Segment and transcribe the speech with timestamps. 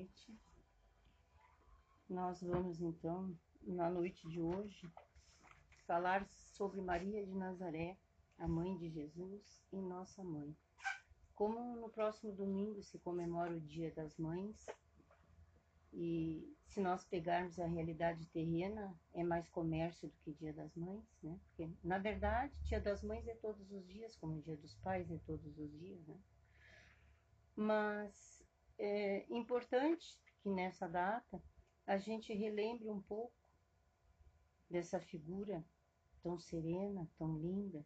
[0.00, 0.34] noite.
[2.08, 4.90] Nós vamos então, na noite de hoje,
[5.86, 7.98] falar sobre Maria de Nazaré,
[8.38, 10.56] a mãe de Jesus e nossa mãe.
[11.34, 14.66] Como no próximo domingo se comemora o Dia das Mães,
[15.92, 21.04] e se nós pegarmos a realidade terrena, é mais comércio do que Dia das Mães,
[21.22, 21.38] né?
[21.48, 25.18] Porque, na verdade, Dia das Mães é todos os dias, como Dia dos Pais é
[25.26, 26.18] todos os dias, né?
[27.54, 28.39] Mas
[28.82, 31.42] é importante que nessa data
[31.86, 33.34] a gente relembre um pouco
[34.70, 35.62] dessa figura
[36.22, 37.84] tão serena, tão linda,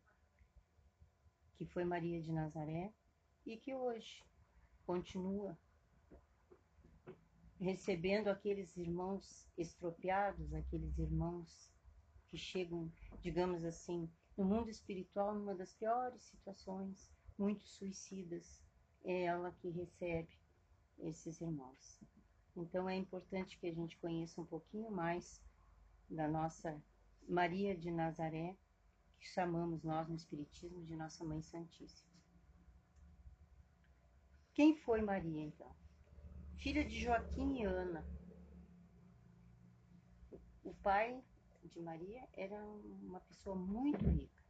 [1.56, 2.92] que foi Maria de Nazaré
[3.44, 4.22] e que hoje
[4.86, 5.58] continua
[7.58, 11.72] recebendo aqueles irmãos estropiados, aqueles irmãos
[12.28, 18.62] que chegam, digamos assim, no mundo espiritual numa das piores situações, muito suicidas,
[19.04, 20.43] é ela que recebe
[20.98, 22.00] esses irmãos.
[22.56, 25.42] Então é importante que a gente conheça um pouquinho mais
[26.08, 26.80] da nossa
[27.28, 28.56] Maria de Nazaré,
[29.18, 32.12] que chamamos nós no Espiritismo de Nossa Mãe Santíssima.
[34.54, 35.74] Quem foi Maria então?
[36.58, 38.06] Filha de Joaquim e Ana.
[40.62, 41.22] O pai
[41.64, 42.62] de Maria era
[43.02, 44.42] uma pessoa muito rica.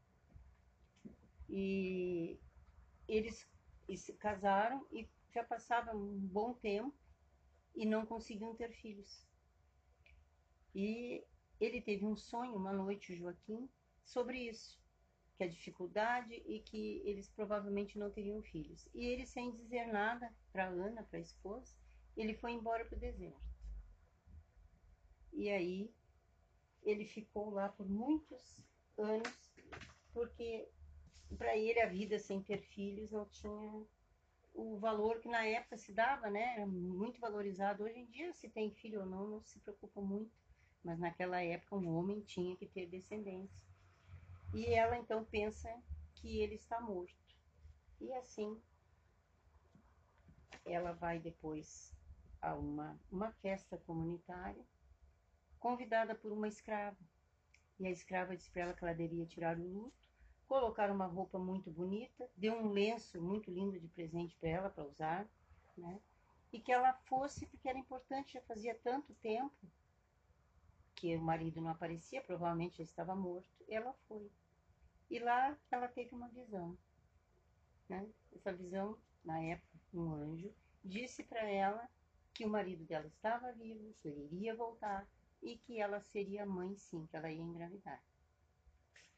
[1.48, 2.38] E
[3.08, 3.48] eles,
[3.96, 6.94] se casaram e já passava um bom tempo
[7.74, 9.26] e não conseguiam ter filhos.
[10.72, 11.24] E
[11.60, 13.68] ele teve um sonho uma noite, Joaquim,
[14.04, 14.80] sobre isso,
[15.36, 18.88] que a dificuldade e que eles provavelmente não teriam filhos.
[18.94, 21.74] E ele, sem dizer nada para Ana, para a esposa,
[22.16, 23.42] ele foi embora para o deserto.
[25.32, 25.92] E aí
[26.84, 28.60] ele ficou lá por muitos
[28.96, 29.52] anos,
[30.12, 30.68] porque
[31.36, 33.84] para ele a vida sem ter filhos não tinha
[34.54, 36.54] o valor que na época se dava, né?
[36.54, 37.82] Era muito valorizado.
[37.82, 40.32] Hoje em dia, se tem filho ou não, não se preocupa muito.
[40.82, 43.66] Mas naquela época, um homem tinha que ter descendência.
[44.54, 45.68] E ela então pensa
[46.14, 47.12] que ele está morto.
[48.00, 48.60] E assim,
[50.64, 51.92] ela vai depois
[52.40, 54.64] a uma, uma festa comunitária,
[55.58, 56.98] convidada por uma escrava.
[57.80, 60.03] E a escrava disse para ela que ela deveria tirar o luto
[60.48, 64.84] colocar uma roupa muito bonita, deu um lenço muito lindo de presente para ela para
[64.84, 65.28] usar,
[65.76, 66.00] né?
[66.52, 69.52] E que ela fosse, porque era importante, já fazia tanto tempo
[70.94, 74.30] que o marido não aparecia, provavelmente já estava morto, ela foi.
[75.10, 76.78] E lá ela teve uma visão,
[77.88, 78.08] né?
[78.32, 80.54] Essa visão, na época, um anjo
[80.84, 81.88] disse para ela
[82.32, 85.08] que o marido dela estava vivo, que ele iria voltar
[85.42, 88.02] e que ela seria mãe sim, que ela ia engravidar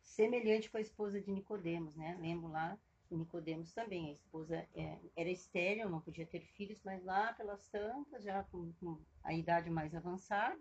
[0.06, 2.16] semelhante com a esposa de Nicodemos, né?
[2.20, 2.78] Lembro lá,
[3.10, 8.24] Nicodemos também, a esposa é, era estéril, não podia ter filhos, mas lá pelas tantas,
[8.24, 10.58] já com, com a idade mais avançada,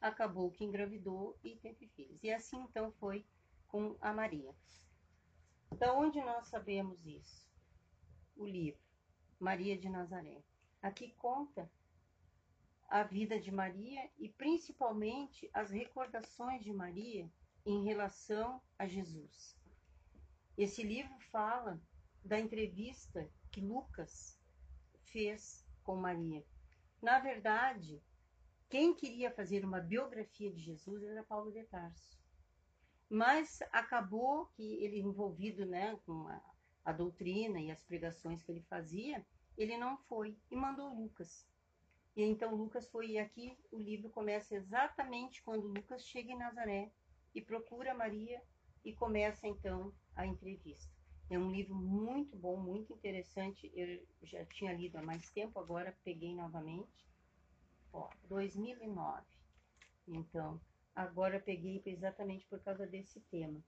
[0.00, 2.22] acabou que engravidou e teve filhos.
[2.22, 3.24] E assim então foi
[3.68, 4.54] com a Maria.
[5.76, 7.46] Da onde nós sabemos isso?
[8.36, 8.80] O livro
[9.38, 10.42] Maria de Nazaré.
[10.82, 11.70] Aqui conta
[12.88, 17.30] a vida de Maria e principalmente as recordações de Maria
[17.68, 19.54] em relação a Jesus.
[20.56, 21.78] Esse livro fala
[22.24, 24.40] da entrevista que Lucas
[25.12, 26.42] fez com Maria.
[27.02, 28.02] Na verdade,
[28.70, 32.18] quem queria fazer uma biografia de Jesus era Paulo de Tarso.
[33.06, 36.42] Mas acabou que ele envolvido né, com a,
[36.86, 39.22] a doutrina e as pregações que ele fazia,
[39.58, 41.46] ele não foi e mandou Lucas.
[42.16, 46.90] E então Lucas foi, e aqui o livro começa exatamente quando Lucas chega em Nazaré
[47.38, 48.42] e procura Maria
[48.84, 50.92] e começa então a entrevista.
[51.30, 53.70] É um livro muito bom, muito interessante.
[53.74, 57.06] Eu já tinha lido há mais tempo, agora peguei novamente.
[57.92, 59.24] Ó, 2009.
[60.08, 60.60] Então,
[60.94, 63.62] agora peguei exatamente por causa desse tema.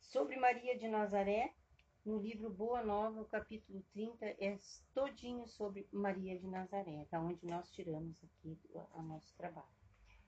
[0.00, 1.54] Sobre Maria de Nazaré,
[2.04, 4.58] no livro Boa Nova, o capítulo 30 é
[4.92, 8.58] todinho sobre Maria de Nazaré, da onde nós tiramos aqui
[8.92, 9.72] o nosso trabalho.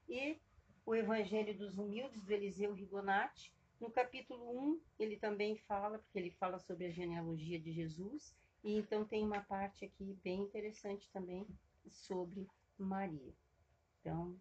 [0.09, 0.41] E
[0.87, 3.53] o Evangelho dos Humildes, do Eliseu Rigonati.
[3.81, 8.79] No capítulo 1, ele também fala, porque ele fala sobre a genealogia de Jesus, e
[8.79, 11.45] então tem uma parte aqui bem interessante também
[11.91, 12.47] sobre
[12.79, 13.35] Maria.
[14.01, 14.35] Então,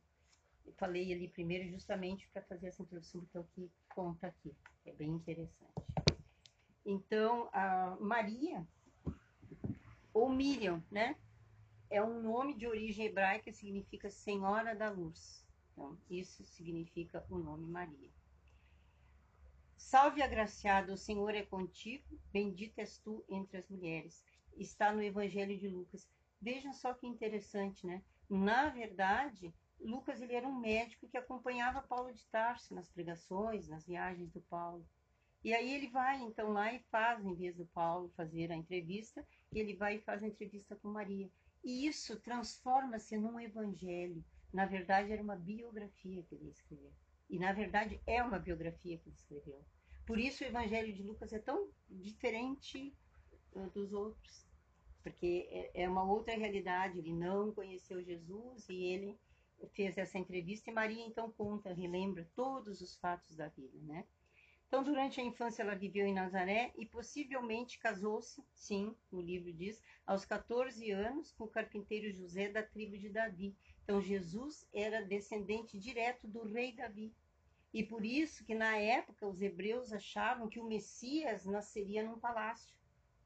[0.66, 4.56] eu falei ali primeiro justamente para fazer essa introdução, porque é o que conta aqui,
[4.86, 5.66] é bem interessante.
[6.86, 8.66] Então, a Maria,
[10.14, 11.18] ou Miriam, né?
[11.90, 15.45] É um nome de origem hebraica, significa Senhora da Luz.
[15.76, 18.10] Então, isso significa o nome Maria.
[19.76, 24.24] Salve agraciado, o Senhor é contigo, bendita és tu entre as mulheres.
[24.56, 26.10] Está no Evangelho de Lucas.
[26.42, 28.02] Vejam só que interessante, né?
[28.30, 33.86] Na verdade, Lucas ele era um médico que acompanhava Paulo de Tarso nas pregações, nas
[33.86, 34.88] viagens do Paulo.
[35.44, 39.28] E aí ele vai então lá e faz, em vez do Paulo fazer a entrevista,
[39.52, 41.30] ele vai e faz a entrevista com Maria.
[41.64, 44.24] E isso transforma-se num evangelho.
[44.56, 46.94] Na verdade, era uma biografia que ele escreveu.
[47.30, 49.62] E na verdade é uma biografia que ele escreveu.
[50.06, 52.96] Por isso o Evangelho de Lucas é tão diferente
[53.52, 54.48] uh, dos outros,
[55.04, 57.00] porque é, é uma outra realidade.
[57.00, 59.20] Ele não conheceu Jesus e ele
[59.74, 64.06] fez essa entrevista e Maria então conta, relembra todos os fatos da vida, né?
[64.68, 69.82] Então, durante a infância, ela viveu em Nazaré e possivelmente casou-se, sim, o livro diz,
[70.08, 73.56] aos 14 anos com o carpinteiro José da tribo de Davi.
[73.86, 77.14] Então, Jesus era descendente direto do rei Davi.
[77.72, 82.76] E por isso que na época os hebreus achavam que o Messias nasceria num palácio.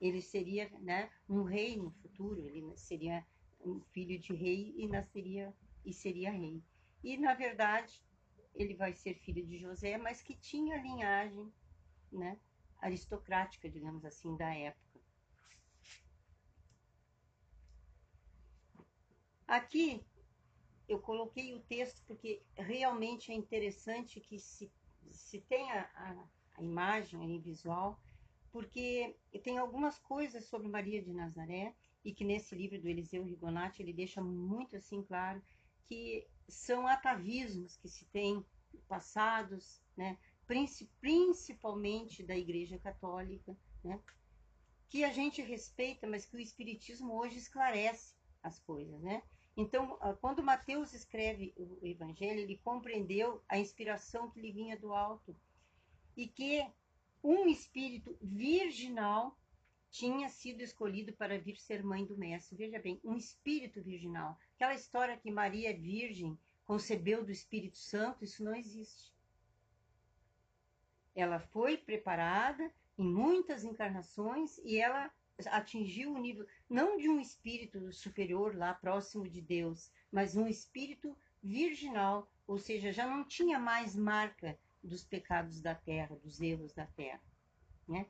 [0.01, 3.25] Ele seria né, um rei no futuro, ele seria
[3.61, 6.61] um filho de rei e nasceria e seria rei.
[7.01, 8.03] E na verdade,
[8.53, 11.53] ele vai ser filho de José, mas que tinha linhagem
[12.11, 12.37] né,
[12.79, 14.99] aristocrática, digamos assim, da época.
[19.47, 20.05] Aqui
[20.89, 24.71] eu coloquei o texto porque realmente é interessante que se,
[25.11, 26.27] se tenha a,
[26.57, 27.99] a imagem aí visual,
[28.51, 33.83] porque tem algumas coisas sobre Maria de Nazaré e que nesse livro do Eliseu Rigonati
[33.83, 35.39] ele deixa muito assim claro
[35.87, 38.43] que são atavismos que se tem
[38.87, 43.99] passados, né, principalmente da Igreja Católica, né,
[44.89, 49.21] que a gente respeita, mas que o Espiritismo hoje esclarece as coisas, né?
[49.59, 54.93] Então, ah, quando Mateus escreve o Evangelho, ele compreendeu a inspiração que lhe vinha do
[54.93, 55.35] alto
[56.15, 56.65] e que
[57.21, 59.37] um espírito virginal
[59.91, 62.55] tinha sido escolhido para vir ser mãe do Mestre.
[62.55, 64.39] Veja bem, um espírito virginal.
[64.55, 69.13] Aquela história que Maria é virgem, concebeu do Espírito Santo, isso não existe.
[71.13, 75.11] Ela foi preparada em muitas encarnações e ela
[75.47, 81.17] atingiu o nível, não de um espírito superior lá próximo de Deus, mas um espírito
[81.41, 86.85] virginal, ou seja, já não tinha mais marca dos pecados da terra, dos erros da
[86.85, 87.21] terra.
[87.87, 88.05] Né?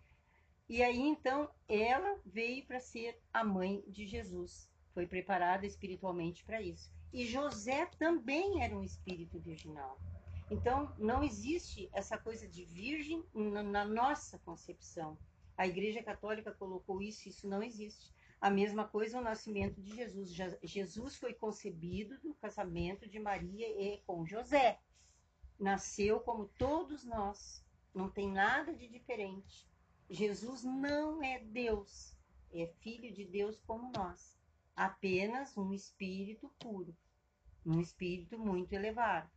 [0.68, 6.62] E aí então ela veio para ser a mãe de Jesus, foi preparada espiritualmente para
[6.62, 6.92] isso.
[7.12, 9.98] E José também era um espírito virginal.
[10.52, 15.18] Então não existe essa coisa de virgem na, nossa concepção.
[15.58, 18.14] A Igreja Católica colocou isso, isso não existe.
[18.42, 20.32] A mesma coisa o nascimento de Jesus.
[20.64, 24.80] Jesus foi concebido do casamento de Maria e com José.
[25.60, 27.64] Nasceu como todos nós.
[27.94, 29.68] Não tem nada de diferente.
[30.10, 32.16] Jesus não é Deus,
[32.52, 34.40] é filho de Deus como nós,
[34.76, 36.96] apenas um espírito puro,
[37.64, 39.30] um espírito muito elevado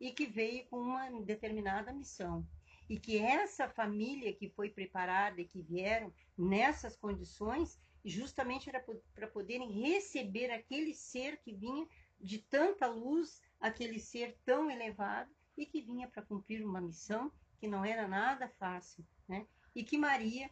[0.00, 2.46] e que veio com uma determinada missão.
[2.88, 9.26] E que essa família que foi preparada e que vieram nessas condições, justamente era para
[9.26, 11.86] poderem receber aquele ser que vinha
[12.20, 17.66] de tanta luz, aquele ser tão elevado e que vinha para cumprir uma missão que
[17.66, 19.46] não era nada fácil, né?
[19.76, 20.50] e que Maria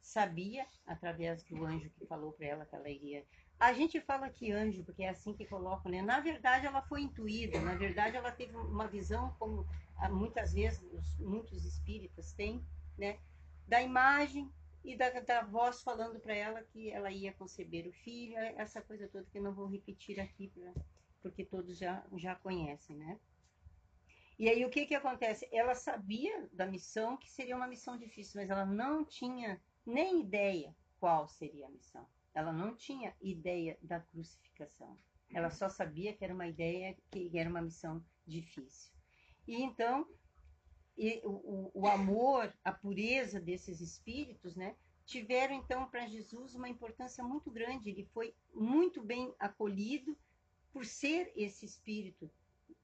[0.00, 3.26] sabia através do anjo que falou para ela que ela iria.
[3.58, 6.00] A gente fala que anjo porque é assim que colocam, né?
[6.02, 7.60] Na verdade, ela foi intuída.
[7.60, 9.66] Na verdade, ela teve uma visão como
[9.96, 10.82] ah, muitas vezes
[11.18, 12.64] muitos espíritas têm,
[12.96, 13.18] né?
[13.66, 14.52] Da imagem
[14.84, 19.08] e da, da voz falando para ela que ela ia conceber o filho, essa coisa
[19.08, 20.72] toda que eu não vou repetir aqui, pra,
[21.22, 23.18] porque todos já, já conhecem, né?
[24.38, 25.48] E aí o que que acontece?
[25.52, 30.76] Ela sabia da missão que seria uma missão difícil, mas ela não tinha nem ideia
[30.98, 32.06] qual seria a missão.
[32.34, 34.98] Ela não tinha ideia da crucificação.
[35.32, 38.92] Ela só sabia que era uma ideia, que era uma missão difícil.
[39.46, 40.06] E então,
[40.96, 47.22] e o, o amor, a pureza desses espíritos, né, tiveram então para Jesus uma importância
[47.22, 47.90] muito grande.
[47.90, 50.16] Ele foi muito bem acolhido
[50.72, 52.30] por ser esse espírito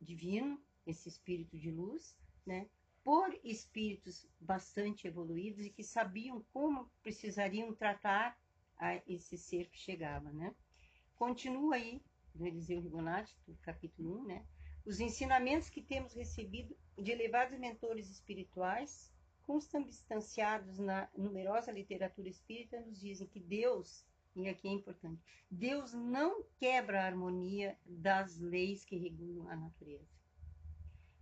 [0.00, 2.68] divino esse espírito de luz, né?
[3.02, 8.38] por espíritos bastante evoluídos e que sabiam como precisariam tratar
[8.78, 10.54] a esse ser que chegava, né?
[11.16, 12.02] Continua aí,
[12.34, 14.46] do Eliseu Rigonati, capítulo 1, né?
[14.84, 19.12] Os ensinamentos que temos recebido de elevados mentores espirituais,
[19.47, 24.04] consubstanciados na numerosa literatura espírita, nos dizem que Deus,
[24.37, 30.21] e aqui é importante, Deus não quebra a harmonia das leis que regulam a natureza.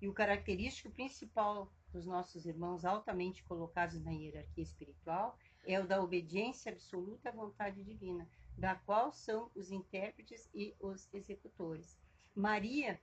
[0.00, 6.02] E o característico principal dos nossos irmãos altamente colocados na hierarquia espiritual é o da
[6.02, 8.28] obediência absoluta à vontade divina.
[8.58, 11.96] da qual são os intérpretes e os executores.
[12.34, 13.00] Maria,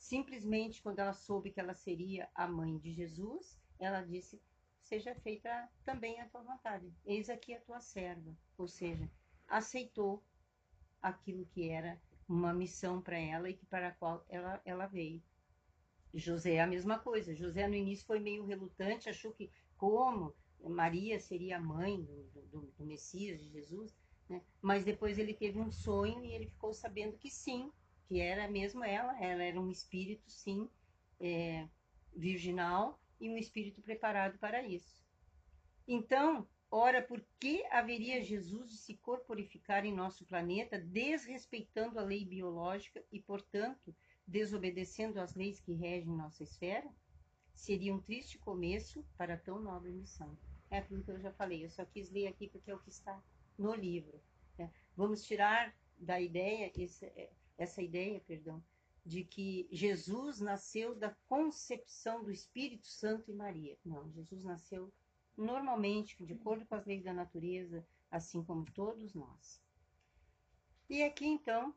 [0.00, 4.40] simplesmente quando ela soube que ela seria a mãe de Jesus, ela disse:
[4.80, 8.34] Seja feita também a tua vontade, eis aqui a tua serva.
[8.56, 9.08] Ou seja,
[9.46, 10.24] aceitou
[11.02, 15.22] aquilo que era uma missão para ela e que para a qual ela, ela veio.
[16.14, 17.34] José é a mesma coisa.
[17.34, 22.60] José no início foi meio relutante, achou que como Maria seria a mãe do, do,
[22.78, 23.94] do Messias, de Jesus,
[24.28, 24.42] né?
[24.62, 27.70] mas depois ele teve um sonho e ele ficou sabendo que sim,
[28.10, 30.68] que era mesmo ela, ela era um espírito, sim,
[31.20, 31.68] é,
[32.12, 35.00] virginal e um espírito preparado para isso.
[35.86, 42.24] Então, ora, por que haveria Jesus de se corporificar em nosso planeta, desrespeitando a lei
[42.24, 43.94] biológica e, portanto,
[44.26, 46.92] desobedecendo às leis que regem nossa esfera?
[47.54, 50.36] Seria um triste começo para tão nobre missão.
[50.68, 52.90] É aquilo que eu já falei, eu só quis ler aqui porque é o que
[52.90, 53.22] está
[53.56, 54.20] no livro.
[54.58, 54.68] Né?
[54.96, 58.62] Vamos tirar da ideia, esse, é, essa ideia, perdão,
[59.04, 63.76] de que Jesus nasceu da concepção do Espírito Santo e Maria.
[63.84, 64.90] Não, Jesus nasceu
[65.36, 69.62] normalmente, de acordo com as leis da natureza, assim como todos nós.
[70.88, 71.74] E aqui então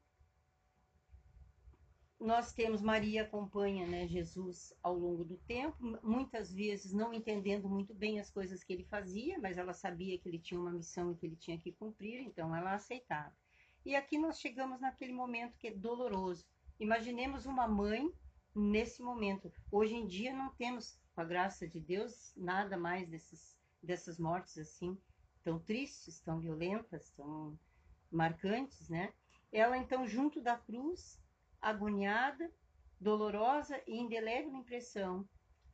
[2.17, 7.93] nós temos Maria acompanha né, Jesus ao longo do tempo, muitas vezes não entendendo muito
[7.93, 11.15] bem as coisas que ele fazia, mas ela sabia que ele tinha uma missão e
[11.15, 13.35] que ele tinha que cumprir, então ela aceitava.
[13.85, 16.45] E aqui nós chegamos naquele momento que é doloroso.
[16.79, 18.11] Imaginemos uma mãe
[18.55, 19.51] nesse momento.
[19.71, 24.57] Hoje em dia não temos, com a graça de Deus, nada mais desses, dessas mortes
[24.57, 24.97] assim
[25.43, 27.59] tão tristes, tão violentas, tão
[28.09, 29.13] marcantes, né?
[29.51, 31.21] Ela então junto da cruz
[31.61, 32.49] agoniada,
[32.99, 35.27] dolorosa e indelével impressão,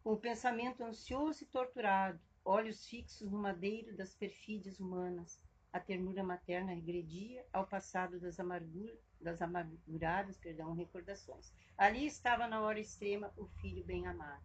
[0.04, 5.40] com o pensamento ansioso e torturado, olhos fixos no madeiro das perfídias humanas.
[5.72, 11.54] A ternura materna regredia ao passado das, amargura, das amarguradas perdão, recordações.
[11.78, 14.44] Ali estava na hora extrema o filho bem-amado.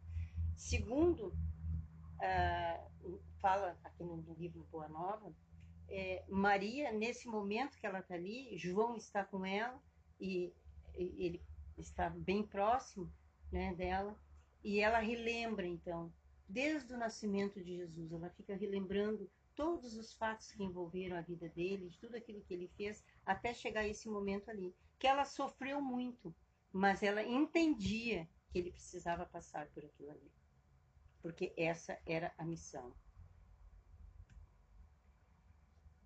[0.56, 5.32] Segundo, uh, fala aqui no, livro Boa Nova,
[5.88, 9.78] é, Maria, nesse momento que ela está ali, João está com ela
[10.20, 10.52] e
[10.94, 11.42] ele
[11.76, 13.12] está bem próximo
[13.50, 14.16] né, dela,
[14.62, 16.12] e ela relembra, então,
[16.48, 21.48] desde o nascimento de Jesus, ela fica relembrando todos os fatos que envolveram a vida
[21.48, 24.74] dele, de tudo aquilo que ele fez, até chegar a esse momento ali.
[24.98, 26.34] Que ela sofreu muito,
[26.72, 30.32] mas ela entendia que ele precisava passar por aquilo ali.
[31.20, 32.94] Porque essa era a missão.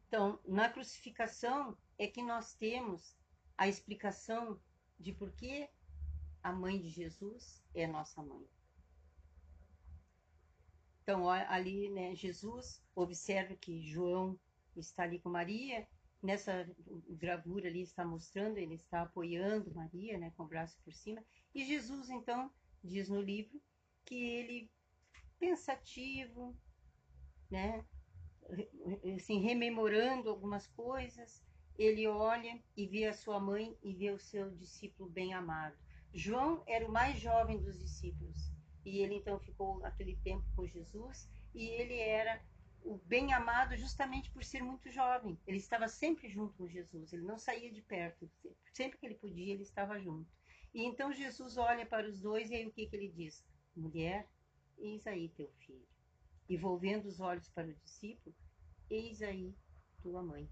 [0.06, 3.14] Então, na crucificação é que nós temos
[3.56, 4.58] a explicação
[4.98, 5.68] de por que
[6.42, 8.48] a mãe de Jesus é nossa mãe.
[11.08, 14.38] Então, ali, né, Jesus observa que João
[14.76, 15.88] está ali com Maria,
[16.22, 16.68] nessa
[17.08, 21.24] gravura ali está mostrando, ele está apoiando Maria, né, com o braço por cima,
[21.54, 22.52] e Jesus, então,
[22.84, 23.58] diz no livro
[24.04, 24.70] que ele,
[25.38, 26.54] pensativo,
[27.50, 27.82] né,
[29.16, 31.42] assim, rememorando algumas coisas,
[31.78, 35.74] ele olha e vê a sua mãe e vê o seu discípulo bem amado.
[36.12, 38.57] João era o mais jovem dos discípulos
[38.88, 42.42] e ele então ficou aquele tempo com Jesus e ele era
[42.82, 45.38] o bem amado justamente por ser muito jovem.
[45.46, 48.30] Ele estava sempre junto com Jesus, ele não saía de perto,
[48.72, 50.30] sempre que ele podia ele estava junto.
[50.74, 53.44] E então Jesus olha para os dois e aí o que, que ele diz?
[53.76, 54.26] Mulher,
[54.78, 55.86] eis aí teu filho.
[56.48, 58.34] E volvendo os olhos para o discípulo,
[58.88, 59.54] eis aí
[60.00, 60.48] tua mãe.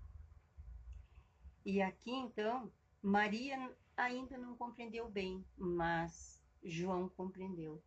[1.65, 2.71] E aqui então,
[3.03, 7.83] Maria ainda não compreendeu bem, mas João compreendeu.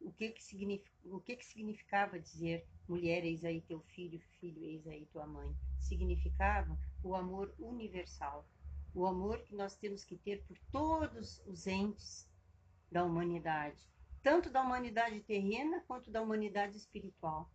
[0.00, 4.64] O que que, signific, o que que significava dizer mulher, eis aí teu filho, filho,
[4.64, 5.54] eis aí tua mãe?
[5.80, 8.48] Significava o amor universal,
[8.94, 12.28] o amor que nós temos que ter por todos os entes
[12.90, 13.78] da humanidade,
[14.22, 17.50] tanto da humanidade terrena quanto da humanidade espiritual.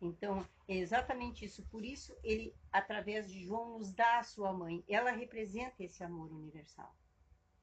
[0.00, 1.62] Então, é exatamente isso.
[1.66, 4.84] Por isso, ele, através de João, nos dá a sua mãe.
[4.86, 6.94] Ela representa esse amor universal.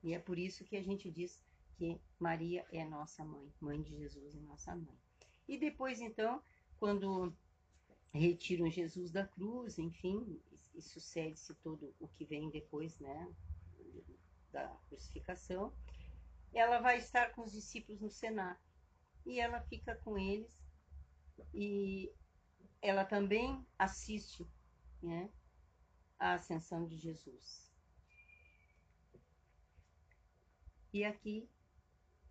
[0.04, 1.42] E é por isso que a gente diz
[1.78, 4.98] que Maria é nossa mãe, mãe de Jesus é nossa mãe.
[5.48, 6.42] E depois, então,
[6.78, 7.36] quando
[8.14, 10.42] retiram Jesus da cruz, enfim,
[10.74, 13.34] e sucede-se todo o que vem depois, né,
[14.52, 15.74] da crucificação,
[16.54, 18.66] ela vai estar com os discípulos no cenáculo.
[19.26, 20.66] E ela fica com eles
[21.54, 22.12] e
[22.82, 24.48] ela também assiste
[25.02, 25.30] né,
[26.20, 27.74] à ascensão de Jesus.
[30.94, 31.50] E aqui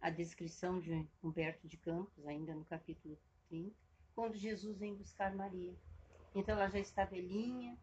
[0.05, 3.19] a descrição de Humberto de Campos, ainda no capítulo
[3.49, 3.75] 30,
[4.15, 5.75] quando Jesus vem buscar Maria.
[6.35, 7.75] Então ela já está velhinha,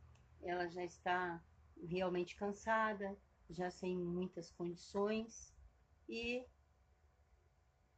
[0.43, 1.43] ela já está
[1.83, 3.17] realmente cansada,
[3.49, 5.51] já sem muitas condições,
[6.07, 6.45] e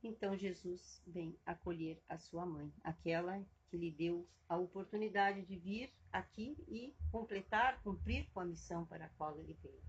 [0.02, 5.94] então Jesus vem acolher a sua mãe, aquela que lhe deu a oportunidade de vir
[6.14, 9.84] aqui e completar, cumprir com a missão para a qual ele veio.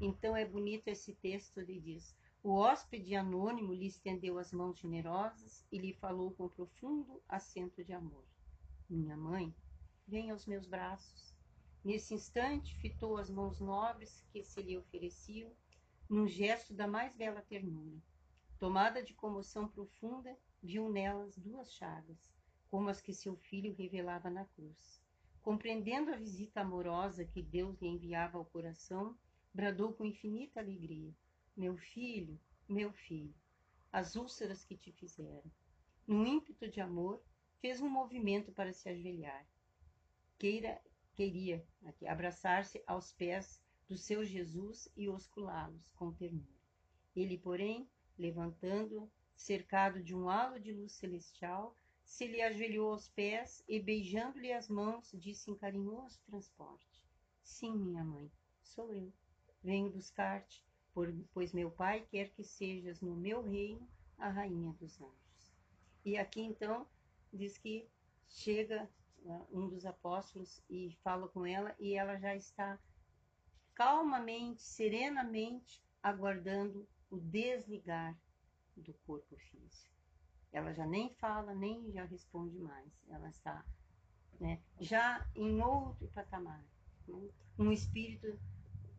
[0.00, 2.14] Então é bonito esse texto, ele diz:
[2.48, 7.92] O hóspede anônimo lhe estendeu as mãos generosas e lhe falou com profundo acento de
[7.92, 8.24] amor.
[8.88, 9.52] Minha mãe,
[10.06, 11.34] vem aos meus braços.
[11.84, 15.50] Nesse instante, fitou as mãos nobres que se lhe ofereciam,
[16.08, 18.00] num gesto da mais bela ternura.
[18.60, 22.32] Tomada de comoção profunda, viu nelas duas chagas,
[22.70, 25.02] como as que seu filho revelava na cruz.
[25.42, 29.18] Compreendendo a visita amorosa que Deus lhe enviava ao coração,
[29.52, 31.12] bradou com infinita alegria:
[31.56, 33.34] Meu filho, meu filho,
[33.90, 35.50] as úlceras que te fizeram.
[36.06, 37.24] Num ímpeto de amor,
[37.60, 39.48] fez um movimento para se ajoelhar.
[40.38, 40.78] Queira,
[41.14, 41.66] queria
[42.06, 43.58] abraçar-se aos pés
[43.88, 46.60] do seu Jesus e osculá-los com ternura.
[47.14, 53.64] Ele, porém, levantando, cercado de um halo de luz celestial, se lhe ajoelhou aos pés
[53.66, 57.02] e, beijando-lhe as mãos, disse em carinhoso transporte:
[57.42, 58.30] Sim, minha mãe,
[58.62, 59.10] sou eu.
[59.62, 60.65] Venho buscar-te,
[61.32, 63.86] pois meu pai quer que sejas no meu reino
[64.18, 65.54] a rainha dos anjos.
[66.04, 66.86] E aqui então
[67.32, 67.88] diz que
[68.28, 68.88] chega
[69.18, 72.78] uh, um dos apóstolos e fala com ela e ela já está
[73.74, 78.18] calmamente, serenamente aguardando o desligar
[78.76, 79.94] do corpo físico.
[80.52, 82.90] Ela já nem fala, nem já responde mais.
[83.08, 83.64] Ela está
[84.40, 86.64] né, já em outro patamar.
[87.06, 87.28] Né?
[87.58, 88.38] Um espírito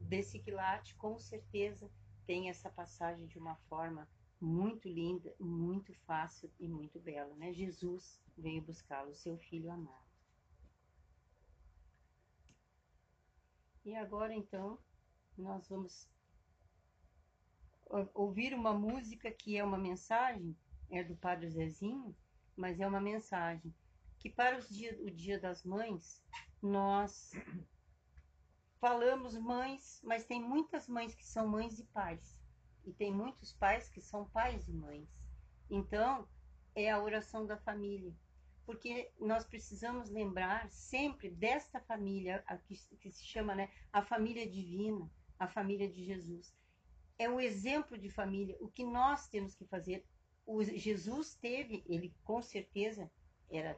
[0.07, 1.89] desse quilate, com certeza,
[2.25, 4.07] tem essa passagem de uma forma
[4.39, 7.33] muito linda, muito fácil e muito bela.
[7.35, 7.53] Né?
[7.53, 10.07] Jesus veio buscá-lo, seu filho amado.
[13.83, 14.77] E agora, então,
[15.37, 16.09] nós vamos
[18.13, 20.55] ouvir uma música que é uma mensagem,
[20.89, 22.15] é do Padre Zezinho,
[22.55, 23.73] mas é uma mensagem
[24.19, 26.21] que para dia, o Dia das Mães
[26.61, 27.31] nós
[28.79, 32.39] falamos mães, mas tem muitas mães que são mães e pais,
[32.85, 35.09] e tem muitos pais que são pais e mães.
[35.69, 36.27] Então,
[36.75, 38.13] é a oração da família,
[38.65, 45.09] porque nós precisamos lembrar sempre desta família, que, que se chama né, a família divina,
[45.39, 46.55] a família de Jesus
[47.17, 48.55] é um exemplo de família.
[48.59, 50.05] O que nós temos que fazer?
[50.45, 53.11] O Jesus teve, ele com certeza
[53.49, 53.77] era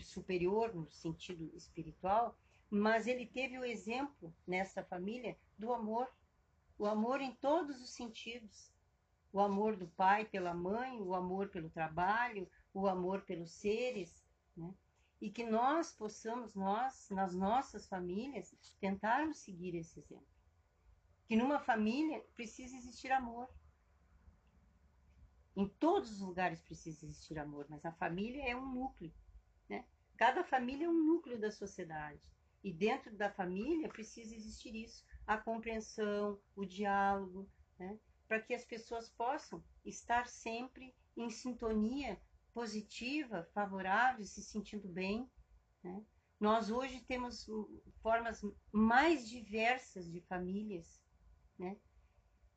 [0.00, 2.38] superior no sentido espiritual,
[2.70, 6.08] mas ele teve o exemplo nessa família do amor,
[6.78, 8.72] o amor em todos os sentidos.
[9.32, 14.24] O amor do pai pela mãe, o amor pelo trabalho, o amor pelos seres,
[14.56, 14.72] né?
[15.20, 20.34] E que nós possamos, nós, nas nossas famílias, tentarmos seguir esse exemplo
[21.26, 23.48] que numa família precisa existir amor.
[25.56, 29.12] Em todos os lugares precisa existir amor, mas a família é um núcleo.
[29.68, 29.84] Né?
[30.16, 32.33] Cada família é um núcleo da sociedade.
[32.64, 37.48] E dentro da família precisa existir isso: a compreensão, o diálogo,
[37.78, 37.96] né?
[38.26, 42.20] para que as pessoas possam estar sempre em sintonia
[42.52, 45.30] positiva, favorável, se sentindo bem.
[45.82, 46.02] Né?
[46.40, 47.46] Nós hoje temos
[48.02, 48.40] formas
[48.72, 51.04] mais diversas de famílias
[51.58, 51.76] né?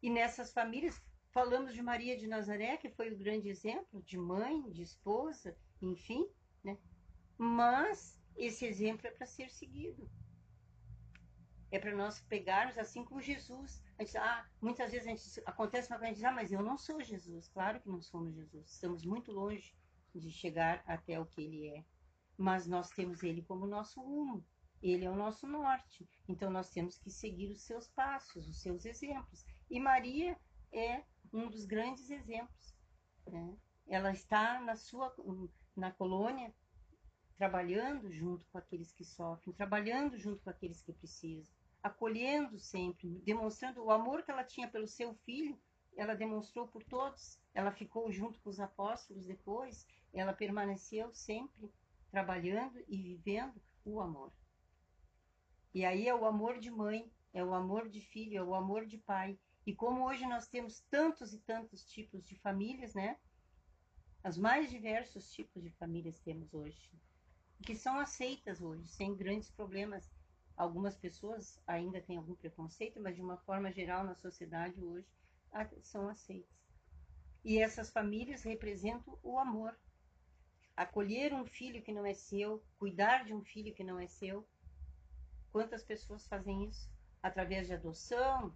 [0.02, 4.70] E nessas famílias, falamos de Maria de Nazaré, que foi o grande exemplo de mãe,
[4.72, 6.28] de esposa, enfim,
[6.64, 6.78] né?
[7.38, 10.10] mas esse exemplo é para ser seguido.
[11.70, 13.84] É para nós pegarmos assim como Jesus.
[14.00, 16.64] Gente, ah, muitas vezes a gente, acontece uma coisa, a gente diz, ah, mas eu
[16.64, 17.50] não sou Jesus.
[17.50, 18.72] Claro que não somos Jesus.
[18.72, 19.76] Estamos muito longe
[20.16, 21.84] de chegar até o que ele é.
[22.38, 24.46] Mas nós temos ele como nosso rumo.
[24.82, 26.08] Ele é o nosso norte.
[26.28, 29.44] Então nós temos que seguir os seus passos, os seus exemplos.
[29.70, 30.38] E Maria
[30.72, 32.76] é um dos grandes exemplos.
[33.26, 33.58] Né?
[33.88, 35.14] Ela está na sua
[35.76, 36.54] na colônia
[37.38, 43.84] trabalhando junto com aqueles que sofrem, trabalhando junto com aqueles que precisam, acolhendo sempre, demonstrando
[43.84, 45.58] o amor que ela tinha pelo seu filho,
[45.96, 47.40] ela demonstrou por todos.
[47.54, 51.72] Ela ficou junto com os apóstolos depois, ela permaneceu sempre
[52.12, 54.32] trabalhando e vivendo o amor.
[55.74, 58.86] E aí é o amor de mãe, é o amor de filho, é o amor
[58.86, 59.38] de pai.
[59.66, 63.18] E como hoje nós temos tantos e tantos tipos de famílias, né?
[64.26, 66.92] Os mais diversos tipos de famílias temos hoje,
[67.64, 70.10] que são aceitas hoje, sem grandes problemas.
[70.56, 75.08] Algumas pessoas ainda têm algum preconceito, mas de uma forma geral na sociedade hoje
[75.82, 76.58] são aceitas.
[77.44, 79.78] E essas famílias representam o amor.
[80.76, 84.48] Acolher um filho que não é seu, cuidar de um filho que não é seu,
[85.58, 86.88] Quantas pessoas fazem isso?
[87.22, 88.54] Através de adoção,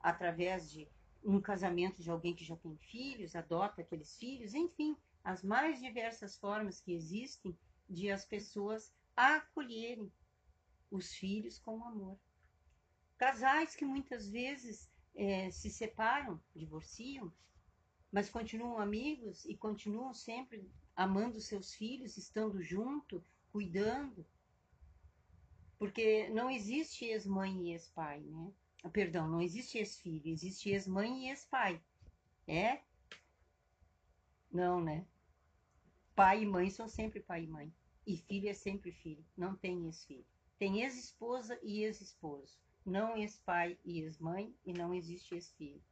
[0.00, 0.88] através de
[1.22, 6.36] um casamento de alguém que já tem filhos, adota aqueles filhos, enfim, as mais diversas
[6.36, 7.56] formas que existem
[7.90, 10.10] de as pessoas acolherem
[10.90, 12.18] os filhos com amor.
[13.18, 17.32] Casais que muitas vezes é, se separam, divorciam,
[18.10, 23.22] mas continuam amigos e continuam sempre amando seus filhos, estando junto,
[23.52, 24.24] cuidando.
[25.78, 28.52] Porque não existe ex-mãe e ex-pai, né?
[28.92, 31.82] Perdão, não existe ex-filho, existe ex-mãe e ex-pai.
[32.46, 32.80] É?
[34.50, 35.06] Não, né?
[36.14, 37.72] Pai e mãe são sempre pai e mãe.
[38.06, 39.24] E filho é sempre filho.
[39.36, 40.26] Não tem ex-filho.
[40.58, 42.58] Tem ex-esposa e ex-esposo.
[42.84, 44.54] Não ex-pai e ex-mãe.
[44.64, 45.82] E não existe ex-filho.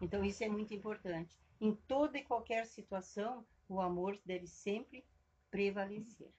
[0.00, 1.36] Então, isso é muito importante.
[1.60, 5.04] Em toda e qualquer situação, o amor deve sempre
[5.50, 6.32] prevalecer.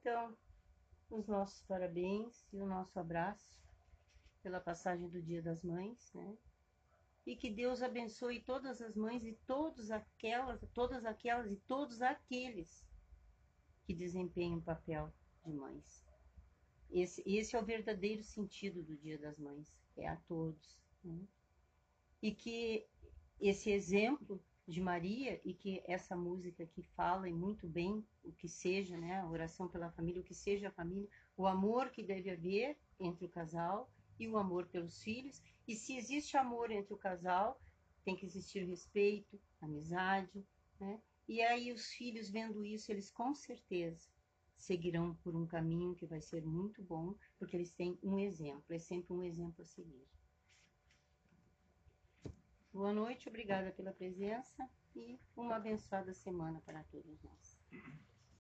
[0.00, 0.34] Então,
[1.10, 3.60] os nossos parabéns e o nosso abraço
[4.42, 6.38] pela passagem do Dia das Mães, né?
[7.26, 12.82] E que Deus abençoe todas as mães e todas aquelas, todas aquelas e todos aqueles
[13.84, 15.12] que desempenham o papel
[15.44, 16.02] de mães.
[16.90, 20.80] Esse, esse é o verdadeiro sentido do Dia das Mães, é a todos.
[21.04, 21.20] Né?
[22.22, 22.88] E que
[23.38, 28.48] esse exemplo de Maria e que essa música que fala e muito bem o que
[28.48, 32.30] seja, né, a oração pela família, o que seja a família, o amor que deve
[32.30, 35.42] haver entre o casal e o amor pelos filhos.
[35.66, 37.60] E se existe amor entre o casal,
[38.04, 40.46] tem que existir respeito, amizade,
[40.78, 41.00] né?
[41.28, 44.08] E aí os filhos vendo isso, eles com certeza
[44.56, 48.78] seguirão por um caminho que vai ser muito bom, porque eles têm um exemplo, é
[48.78, 50.06] sempre um exemplo a seguir.
[52.72, 57.58] Boa noite, obrigada pela presença e uma abençoada semana para todos nós.